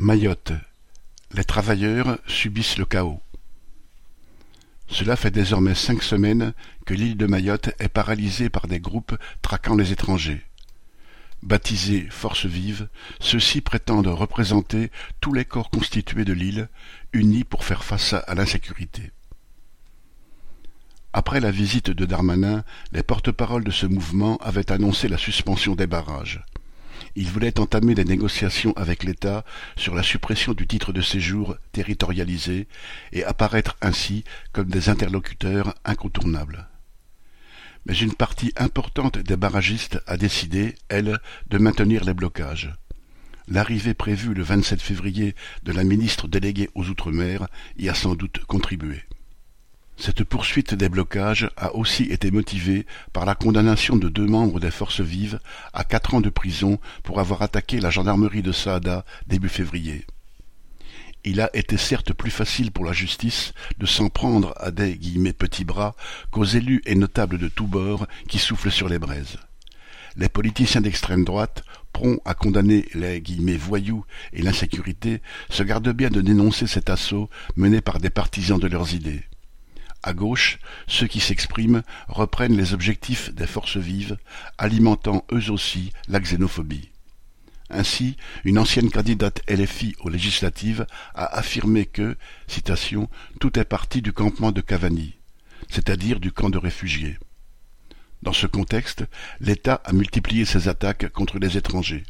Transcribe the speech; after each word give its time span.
Mayotte. 0.00 0.52
Les 1.34 1.42
travailleurs 1.42 2.20
subissent 2.28 2.78
le 2.78 2.84
chaos. 2.84 3.20
Cela 4.86 5.16
fait 5.16 5.32
désormais 5.32 5.74
cinq 5.74 6.04
semaines 6.04 6.54
que 6.86 6.94
l'île 6.94 7.16
de 7.16 7.26
Mayotte 7.26 7.70
est 7.80 7.88
paralysée 7.88 8.48
par 8.48 8.68
des 8.68 8.78
groupes 8.78 9.16
traquant 9.42 9.74
les 9.74 9.90
étrangers. 9.90 10.46
Baptisés 11.42 12.06
Forces 12.10 12.46
vives, 12.46 12.88
ceux-ci 13.18 13.60
prétendent 13.60 14.06
représenter 14.06 14.92
tous 15.20 15.32
les 15.32 15.44
corps 15.44 15.68
constitués 15.68 16.24
de 16.24 16.32
l'île, 16.32 16.68
unis 17.12 17.42
pour 17.42 17.64
faire 17.64 17.82
face 17.82 18.12
à 18.12 18.34
l'insécurité. 18.36 19.10
Après 21.12 21.40
la 21.40 21.50
visite 21.50 21.90
de 21.90 22.04
Darmanin, 22.04 22.62
les 22.92 23.02
porte-paroles 23.02 23.64
de 23.64 23.72
ce 23.72 23.86
mouvement 23.86 24.36
avaient 24.36 24.70
annoncé 24.70 25.08
la 25.08 25.18
suspension 25.18 25.74
des 25.74 25.88
barrages. 25.88 26.44
Il 27.20 27.26
voulait 27.26 27.58
entamer 27.58 27.96
des 27.96 28.04
négociations 28.04 28.72
avec 28.76 29.02
l'État 29.02 29.44
sur 29.76 29.96
la 29.96 30.04
suppression 30.04 30.54
du 30.54 30.68
titre 30.68 30.92
de 30.92 31.00
séjour 31.00 31.56
territorialisé 31.72 32.68
et 33.12 33.24
apparaître 33.24 33.76
ainsi 33.82 34.22
comme 34.52 34.68
des 34.68 34.88
interlocuteurs 34.88 35.74
incontournables. 35.84 36.68
Mais 37.86 37.96
une 37.96 38.14
partie 38.14 38.52
importante 38.56 39.18
des 39.18 39.34
barragistes 39.34 40.00
a 40.06 40.16
décidé, 40.16 40.76
elle, 40.88 41.18
de 41.50 41.58
maintenir 41.58 42.04
les 42.04 42.14
blocages. 42.14 42.72
L'arrivée 43.48 43.94
prévue 43.94 44.32
le 44.32 44.44
27 44.44 44.80
février 44.80 45.34
de 45.64 45.72
la 45.72 45.82
ministre 45.82 46.28
déléguée 46.28 46.70
aux 46.76 46.84
Outre-mer 46.84 47.48
y 47.78 47.88
a 47.88 47.94
sans 47.94 48.14
doute 48.14 48.44
contribué. 48.46 49.07
Cette 50.00 50.22
poursuite 50.22 50.74
des 50.74 50.88
blocages 50.88 51.50
a 51.56 51.74
aussi 51.74 52.04
été 52.04 52.30
motivée 52.30 52.86
par 53.12 53.24
la 53.26 53.34
condamnation 53.34 53.96
de 53.96 54.08
deux 54.08 54.26
membres 54.26 54.60
des 54.60 54.70
Forces 54.70 55.00
vives 55.00 55.40
à 55.72 55.82
quatre 55.82 56.14
ans 56.14 56.20
de 56.20 56.30
prison 56.30 56.78
pour 57.02 57.18
avoir 57.18 57.42
attaqué 57.42 57.80
la 57.80 57.90
gendarmerie 57.90 58.42
de 58.42 58.52
Saada 58.52 59.04
début 59.26 59.48
février. 59.48 60.06
Il 61.24 61.40
a 61.40 61.50
été 61.52 61.76
certes 61.76 62.12
plus 62.12 62.30
facile 62.30 62.70
pour 62.70 62.84
la 62.84 62.92
justice 62.92 63.52
de 63.78 63.86
s'en 63.86 64.08
prendre 64.08 64.54
à 64.58 64.70
des 64.70 64.96
guillemets 64.96 65.32
petits 65.32 65.64
bras 65.64 65.96
qu'aux 66.30 66.44
élus 66.44 66.80
et 66.86 66.94
notables 66.94 67.36
de 67.36 67.48
tous 67.48 67.66
bords 67.66 68.06
qui 68.28 68.38
soufflent 68.38 68.70
sur 68.70 68.88
les 68.88 69.00
braises. 69.00 69.36
Les 70.16 70.28
politiciens 70.28 70.80
d'extrême 70.80 71.24
droite, 71.24 71.64
prompts 71.92 72.20
à 72.24 72.34
condamner 72.34 72.86
les 72.94 73.20
guillemets 73.20 73.56
voyous 73.56 74.04
et 74.32 74.42
l'insécurité, 74.42 75.22
se 75.50 75.64
gardent 75.64 75.92
bien 75.92 76.10
de 76.10 76.20
dénoncer 76.20 76.68
cet 76.68 76.88
assaut 76.88 77.28
mené 77.56 77.80
par 77.80 77.98
des 77.98 78.10
partisans 78.10 78.60
de 78.60 78.68
leurs 78.68 78.94
idées. 78.94 79.24
À 80.02 80.12
gauche, 80.12 80.58
ceux 80.86 81.06
qui 81.06 81.20
s'expriment 81.20 81.82
reprennent 82.06 82.56
les 82.56 82.72
objectifs 82.72 83.32
des 83.34 83.46
forces 83.46 83.76
vives, 83.76 84.16
alimentant 84.56 85.24
eux 85.32 85.50
aussi 85.50 85.92
la 86.08 86.20
xénophobie. 86.20 86.90
Ainsi, 87.70 88.16
une 88.44 88.58
ancienne 88.58 88.90
candidate 88.90 89.42
LFI 89.48 89.94
aux 90.00 90.08
législatives 90.08 90.86
a 91.14 91.26
affirmé 91.36 91.84
que, 91.84 92.16
citation, 92.46 93.10
tout 93.40 93.58
est 93.58 93.64
parti 93.64 94.00
du 94.00 94.12
campement 94.12 94.52
de 94.52 94.62
Cavani, 94.62 95.16
c'est-à-dire 95.68 96.20
du 96.20 96.32
camp 96.32 96.48
de 96.48 96.58
réfugiés. 96.58 97.18
Dans 98.22 98.32
ce 98.32 98.46
contexte, 98.46 99.04
l'État 99.40 99.80
a 99.84 99.92
multiplié 99.92 100.44
ses 100.44 100.68
attaques 100.68 101.08
contre 101.10 101.38
les 101.38 101.56
étrangers. 101.56 102.04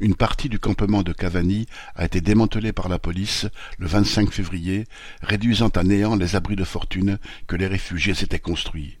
Une 0.00 0.14
partie 0.14 0.48
du 0.48 0.60
campement 0.60 1.02
de 1.02 1.12
Cavani 1.12 1.66
a 1.96 2.04
été 2.04 2.20
démantelée 2.20 2.72
par 2.72 2.88
la 2.88 3.00
police 3.00 3.48
le 3.78 3.88
25 3.88 4.30
février, 4.30 4.84
réduisant 5.22 5.70
à 5.70 5.82
néant 5.82 6.14
les 6.14 6.36
abris 6.36 6.54
de 6.54 6.62
fortune 6.62 7.18
que 7.48 7.56
les 7.56 7.66
réfugiés 7.66 8.14
s'étaient 8.14 8.38
construits. 8.38 8.98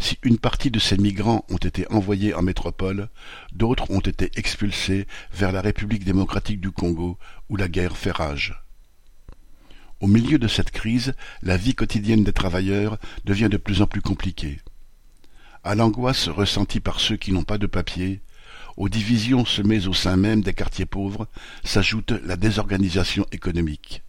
Si 0.00 0.18
une 0.24 0.38
partie 0.38 0.72
de 0.72 0.80
ces 0.80 0.96
migrants 0.96 1.44
ont 1.48 1.58
été 1.58 1.86
envoyés 1.92 2.34
en 2.34 2.42
métropole, 2.42 3.08
d'autres 3.52 3.88
ont 3.90 4.00
été 4.00 4.32
expulsés 4.34 5.06
vers 5.32 5.52
la 5.52 5.60
République 5.60 6.04
démocratique 6.04 6.60
du 6.60 6.72
Congo, 6.72 7.16
où 7.48 7.56
la 7.56 7.68
guerre 7.68 7.96
fait 7.96 8.10
rage. 8.10 8.60
Au 10.00 10.08
milieu 10.08 10.38
de 10.38 10.48
cette 10.48 10.72
crise, 10.72 11.14
la 11.42 11.56
vie 11.56 11.74
quotidienne 11.74 12.24
des 12.24 12.32
travailleurs 12.32 12.98
devient 13.26 13.50
de 13.50 13.58
plus 13.58 13.80
en 13.80 13.86
plus 13.86 14.00
compliquée. 14.00 14.58
À 15.62 15.76
l'angoisse 15.76 16.28
ressentie 16.28 16.80
par 16.80 16.98
ceux 16.98 17.16
qui 17.16 17.32
n'ont 17.32 17.44
pas 17.44 17.58
de 17.58 17.66
papier, 17.66 18.22
aux 18.76 18.88
divisions 18.88 19.44
semées 19.44 19.86
au 19.86 19.94
sein 19.94 20.16
même 20.16 20.42
des 20.42 20.54
quartiers 20.54 20.86
pauvres 20.86 21.28
s'ajoute 21.64 22.12
la 22.24 22.36
désorganisation 22.36 23.26
économique. 23.32 24.02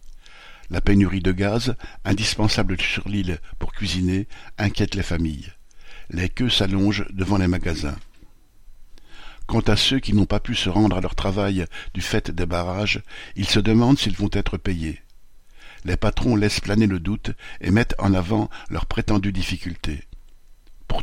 La 0.70 0.80
pénurie 0.80 1.20
de 1.20 1.32
gaz, 1.32 1.74
indispensable 2.04 2.80
sur 2.80 3.08
l'île 3.08 3.38
pour 3.58 3.72
cuisiner, 3.72 4.26
inquiète 4.58 4.94
les 4.94 5.02
familles. 5.02 5.52
Les 6.10 6.28
queues 6.28 6.48
s'allongent 6.48 7.06
devant 7.12 7.38
les 7.38 7.48
magasins. 7.48 7.98
Quant 9.46 9.60
à 9.60 9.76
ceux 9.76 9.98
qui 9.98 10.14
n'ont 10.14 10.26
pas 10.26 10.40
pu 10.40 10.54
se 10.54 10.70
rendre 10.70 10.96
à 10.96 11.00
leur 11.00 11.14
travail 11.14 11.66
du 11.94 12.00
fait 12.00 12.30
des 12.30 12.46
barrages, 12.46 13.02
ils 13.36 13.48
se 13.48 13.60
demandent 13.60 13.98
s'ils 13.98 14.16
vont 14.16 14.30
être 14.32 14.56
payés. 14.56 15.02
Les 15.84 15.96
patrons 15.96 16.36
laissent 16.36 16.60
planer 16.60 16.86
le 16.86 17.00
doute 17.00 17.32
et 17.60 17.70
mettent 17.70 17.96
en 17.98 18.14
avant 18.14 18.48
leurs 18.70 18.86
prétendues 18.86 19.32
difficultés. 19.32 20.04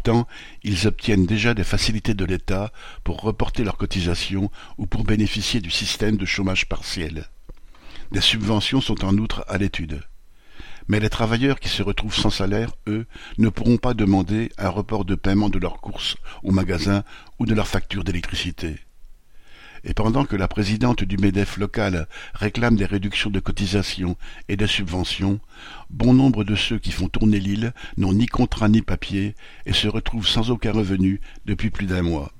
Pourtant, 0.02 0.30
ils 0.64 0.88
obtiennent 0.88 1.26
déjà 1.26 1.54
des 1.54 1.66
facilités 1.66 2.14
de 2.14 2.24
l'État 2.24 2.72
pour 3.04 3.20
reporter 3.20 3.66
leurs 3.66 3.76
cotisations 3.76 4.50
ou 4.78 4.86
pour 4.86 5.04
bénéficier 5.04 5.60
du 5.60 5.70
système 5.70 6.16
de 6.16 6.26
chômage 6.26 6.70
partiel. 6.70 7.26
Des 8.14 8.22
subventions 8.22 8.80
sont 8.80 9.04
en 9.04 9.18
outre 9.18 9.44
à 9.50 9.58
l'étude. 9.58 10.02
Mais 10.88 11.02
les 11.02 11.10
travailleurs 11.10 11.60
qui 11.60 11.68
se 11.68 11.84
retrouvent 11.84 12.16
sans 12.16 12.30
salaire, 12.30 12.72
eux, 12.88 13.08
ne 13.40 13.50
pourront 13.50 13.76
pas 13.76 13.94
demander 13.94 14.54
un 14.58 14.70
report 14.70 15.04
de 15.04 15.16
paiement 15.16 15.50
de 15.50 15.60
leurs 15.60 15.82
courses 15.82 16.16
au 16.44 16.52
magasin 16.54 17.04
ou 17.38 17.46
de 17.46 17.54
leur 17.54 17.68
facture 17.68 18.06
d'électricité. 18.06 18.78
Et 19.84 19.94
pendant 19.94 20.26
que 20.26 20.36
la 20.36 20.48
présidente 20.48 21.04
du 21.04 21.18
MEDEF 21.18 21.58
local 21.58 22.08
réclame 22.34 22.76
des 22.76 22.86
réductions 22.86 23.30
de 23.30 23.40
cotisations 23.40 24.18
et 24.48 24.58
des 24.58 24.68
subventions, 24.68 25.40
bon 25.90 26.14
nombre 26.14 26.44
de 26.44 26.56
ceux 26.56 26.80
qui 26.80 26.92
font 26.92 27.08
tourner 27.08 27.40
l'île 27.40 27.74
n'ont 27.98 28.14
ni 28.14 28.26
contrat 28.26 28.70
ni 28.70 28.82
papier 28.82 29.36
et 29.66 29.74
se 29.74 29.88
retrouvent 29.88 30.28
sans 30.28 30.52
aucun 30.52 30.72
revenu 30.72 31.22
depuis 31.46 31.70
plus 31.70 31.86
d'un 31.86 32.02
mois. 32.02 32.32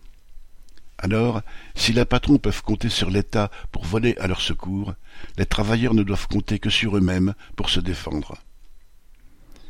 Alors, 0.98 1.42
si 1.76 1.94
les 1.94 2.04
patrons 2.04 2.40
peuvent 2.40 2.62
compter 2.62 2.90
sur 2.90 3.10
l'État 3.10 3.50
pour 3.72 3.86
voler 3.86 4.16
à 4.20 4.28
leur 4.28 4.42
secours, 4.42 4.94
les 5.38 5.46
travailleurs 5.46 5.94
ne 5.94 6.04
doivent 6.04 6.28
compter 6.28 6.60
que 6.60 6.70
sur 6.70 6.98
eux-mêmes 6.98 7.34
pour 7.56 7.70
se 7.70 7.80
défendre. 7.80 8.38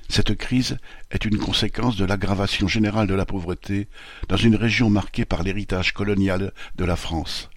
Cette 0.09 0.35
crise 0.35 0.79
est 1.11 1.25
une 1.25 1.37
conséquence 1.37 1.95
de 1.95 2.05
l'aggravation 2.05 2.67
générale 2.67 3.05
de 3.05 3.13
la 3.13 3.27
pauvreté 3.27 3.87
dans 4.27 4.37
une 4.37 4.55
région 4.55 4.89
marquée 4.89 5.23
par 5.23 5.43
l'héritage 5.43 5.93
colonial 5.93 6.51
de 6.75 6.83
la 6.83 6.95
France. 6.95 7.51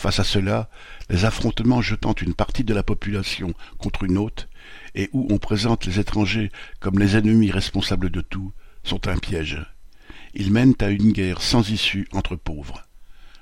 Face 0.00 0.18
à 0.18 0.24
cela, 0.24 0.70
les 1.10 1.26
affrontements 1.26 1.82
jetant 1.82 2.14
une 2.14 2.32
partie 2.32 2.64
de 2.64 2.72
la 2.72 2.82
population 2.82 3.52
contre 3.76 4.04
une 4.04 4.16
autre, 4.16 4.48
et 4.94 5.10
où 5.12 5.28
on 5.30 5.36
présente 5.36 5.84
les 5.84 6.00
étrangers 6.00 6.50
comme 6.78 6.98
les 6.98 7.18
ennemis 7.18 7.50
responsables 7.50 8.08
de 8.08 8.22
tout, 8.22 8.50
sont 8.82 9.08
un 9.08 9.18
piège. 9.18 9.62
Ils 10.32 10.50
mènent 10.50 10.74
à 10.80 10.88
une 10.88 11.12
guerre 11.12 11.42
sans 11.42 11.68
issue 11.68 12.08
entre 12.12 12.34
pauvres. 12.34 12.82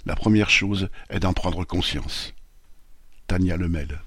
La 0.04 0.16
première 0.16 0.50
chose 0.50 0.88
est 1.10 1.20
d'en 1.20 1.32
prendre 1.32 1.64
conscience. 1.64 2.34
Tania 3.28 3.56
Lemel 3.56 4.00